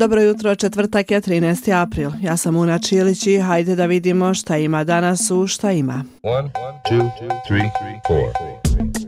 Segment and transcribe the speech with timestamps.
[0.00, 1.82] Dobro jutro, četvrtak je 13.
[1.82, 2.10] april.
[2.22, 6.04] Ja sam Una Čilić i hajde da vidimo šta ima danas u šta ima.
[6.22, 6.50] One,
[6.90, 7.10] two,
[7.48, 7.70] three,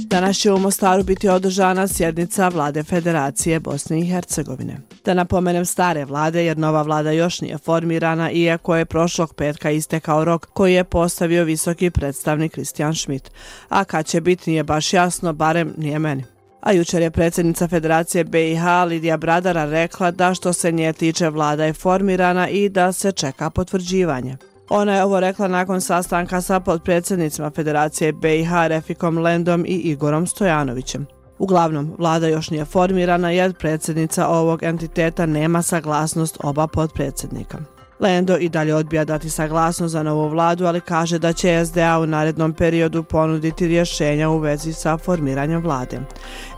[0.00, 4.76] Danas će u Mostaru biti održana sjednica vlade Federacije Bosne i Hercegovine.
[5.04, 10.24] Da napomenem stare vlade jer nova vlada još nije formirana iako je prošlog petka istekao
[10.24, 13.30] rok koji je postavio visoki predstavnik Kristijan Schmidt.
[13.68, 16.35] A kad će biti nije baš jasno, barem nije meni.
[16.66, 21.64] A jučer je predsjednica Federacije BiH Lidija Bradara rekla da što se nje tiče vlada
[21.64, 24.36] je formirana i da se čeka potvrđivanje.
[24.68, 31.06] Ona je ovo rekla nakon sastanka sa podpredsjednicima Federacije BiH Refikom Lendom i Igorom Stojanovićem.
[31.38, 37.75] Uglavnom, vlada još nije formirana jer predsjednica ovog entiteta nema saglasnost oba podpredsjednika.
[38.00, 42.06] Lendo i dalje odbija dati saglasnost za novu vladu, ali kaže da će SDA u
[42.06, 46.00] narednom periodu ponuditi rješenja u vezi sa formiranjem vlade.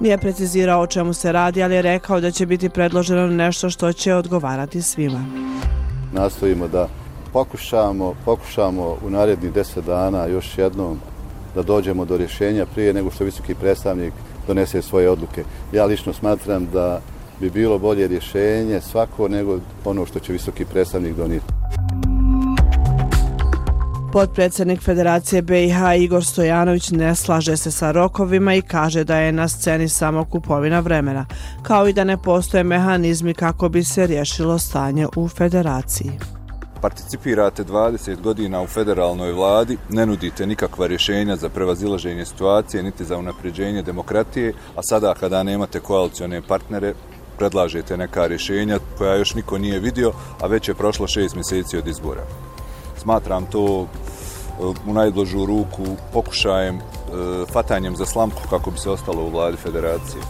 [0.00, 3.92] Nije precizirao o čemu se radi, ali je rekao da će biti predloženo nešto što
[3.92, 5.24] će odgovarati svima.
[6.12, 6.88] Nastojimo da
[7.32, 10.98] pokušamo, pokušamo u narednih deset dana još jednom
[11.54, 14.12] da dođemo do rješenja prije nego što visoki predstavnik
[14.46, 15.44] donese svoje odluke.
[15.72, 17.00] Ja lično smatram da
[17.40, 21.46] bi bilo bolje rješenje svako nego ono što će visoki predstavnik donijeti.
[24.12, 29.48] Podpredsjednik Federacije BiH Igor Stojanović ne slaže se sa rokovima i kaže da je na
[29.48, 31.26] sceni samo kupovina vremena,
[31.62, 36.12] kao i da ne postoje mehanizmi kako bi se riješilo stanje u Federaciji.
[36.80, 43.16] Participirate 20 godina u federalnoj vladi, ne nudite nikakva rješenja za prevazilaženje situacije, niti za
[43.16, 46.94] unapređenje demokratije, a sada kada nemate koalicione partnere,
[47.38, 51.86] predlažete neka rješenja koja još niko nije vidio, a već je prošlo šest mjeseci od
[51.86, 52.22] izbora.
[52.98, 53.86] Smatram to e,
[54.86, 56.80] u najblažu ruku pokušajem e,
[57.52, 60.22] fatanjem za slamku kako bi se ostalo u vladi federacije.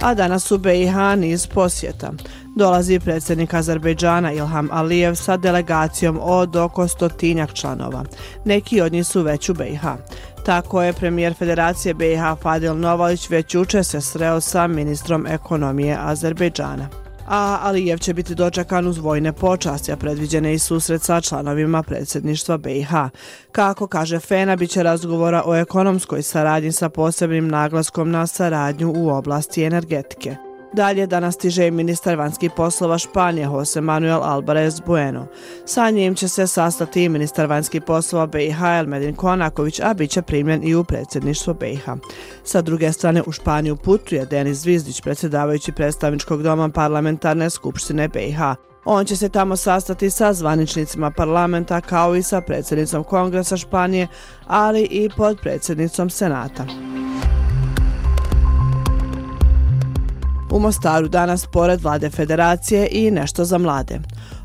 [0.00, 2.12] A danas u BiH niz posjeta.
[2.58, 8.04] Dolazi predsjednik Azerbejdžana Ilham Alijev sa delegacijom od oko stotinjak članova.
[8.44, 9.82] Neki od njih su već u BiH.
[10.44, 16.88] Tako je premijer Federacije BiH Fadil Novalić već uče se sreo sa ministrom ekonomije Azerbejdžana.
[17.28, 22.56] A Alijev će biti dočekan uz vojne počasti, a predviđene i susret sa članovima predsjedništva
[22.56, 22.92] BiH.
[23.52, 29.08] Kako kaže Fena, bit će razgovora o ekonomskoj saradnji sa posebnim naglaskom na saradnju u
[29.08, 30.47] oblasti energetike.
[30.72, 35.26] Dalje danas stiže i ministar vanjskih poslova Španije Jose Manuel Alvarez Bueno.
[35.64, 40.22] Sa njim će se sastati i ministar vanjskih poslova BiH Elmedin Konaković, a bit će
[40.22, 41.84] primljen i u predsjedništvo BiH.
[42.44, 48.40] Sa druge strane u Španiju putuje Denis Zvizdić, predsjedavajući predstavničkog doma parlamentarne skupštine BiH.
[48.84, 54.08] On će se tamo sastati sa zvaničnicima parlamenta kao i sa predsjednicom Kongresa Španije,
[54.46, 56.64] ali i pod predsjednicom Senata.
[60.50, 64.00] U Mostaru danas pored vlade federacije i nešto za mlade.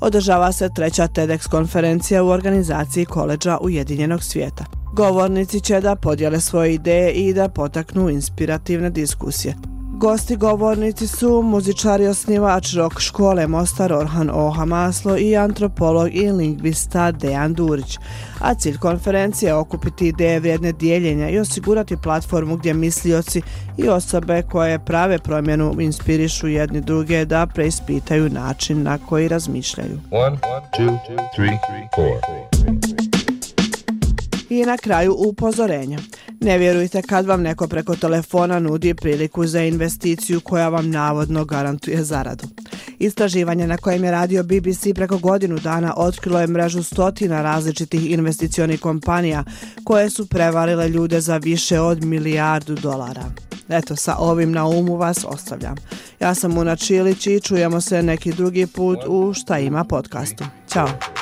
[0.00, 4.64] Održava se treća TEDx konferencija u organizaciji koleđa Ujedinjenog svijeta.
[4.92, 9.54] Govornici će da podijele svoje ideje i da potaknu inspirativne diskusije.
[9.98, 17.12] Gosti govornici su muzičari osnivač rok škole Mostar Orhan Oha Maslo i antropolog i lingvista
[17.12, 17.98] Dejan Durić.
[18.40, 23.42] A cilj konferencije je okupiti ideje vrijedne dijeljenja i osigurati platformu gdje mislioci
[23.76, 30.00] i osobe koje prave promjenu inspirišu jedni druge da preispitaju način na koji razmišljaju.
[30.10, 30.38] One,
[30.78, 30.98] two,
[31.36, 31.58] three,
[34.50, 35.98] I na kraju upozorenja.
[36.40, 42.04] Ne vjerujte kad vam neko preko telefona nudi priliku za investiciju koja vam navodno garantuje
[42.04, 42.44] zaradu.
[42.98, 48.80] Istraživanje na kojem je radio BBC preko godinu dana otkrilo je mrežu stotina različitih investicionih
[48.80, 49.44] kompanija
[49.84, 53.24] koje su prevarile ljude za više od milijardu dolara.
[53.68, 55.74] Eto, sa ovim na umu vas ostavljam.
[56.20, 60.44] Ja sam Una Čilić i čujemo se neki drugi put u Šta ima podcastu.
[60.72, 61.17] Ćao!